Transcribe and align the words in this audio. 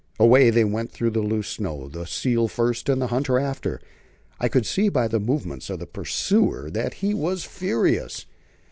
Away 0.19 0.49
they 0.49 0.63
went 0.63 0.91
through 0.91 1.11
the 1.11 1.21
loose 1.21 1.47
snow, 1.47 1.87
the 1.87 2.07
seal 2.07 2.47
first 2.47 2.89
and 2.89 2.99
the 2.99 3.09
hunter 3.13 3.37
after. 3.37 3.79
I 4.39 4.47
could 4.47 4.65
see 4.65 4.89
by 4.89 5.07
the 5.07 5.19
movements 5.19 5.69
of 5.69 5.77
the 5.77 5.85
pursuer 5.85 6.71
that 6.71 6.95
he 7.05 7.13
was 7.13 7.43
furious. 7.43 8.25